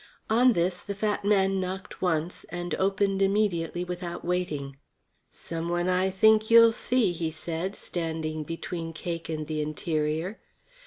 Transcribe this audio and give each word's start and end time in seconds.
On 0.31 0.53
this 0.53 0.81
the 0.81 0.95
fat 0.95 1.23
man 1.23 1.59
knocked 1.59 2.01
once 2.01 2.43
and 2.45 2.73
opened 2.73 3.21
immediately 3.21 3.83
without 3.83 4.25
waiting. 4.25 4.77
"Someone 5.31 5.87
I 5.87 6.09
think 6.09 6.49
you'll 6.49 6.73
see," 6.73 7.11
he 7.11 7.29
said, 7.29 7.75
standing 7.75 8.41
between 8.43 8.93
Cake 8.93 9.29
and 9.29 9.45
the 9.45 9.61
interior. 9.61 10.39